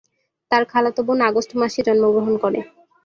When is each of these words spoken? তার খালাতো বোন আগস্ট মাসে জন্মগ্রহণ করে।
তার 0.51 0.63
খালাতো 0.71 1.01
বোন 1.07 1.19
আগস্ট 1.29 1.51
মাসে 1.59 1.79
জন্মগ্রহণ 1.87 2.35
করে। 2.43 2.59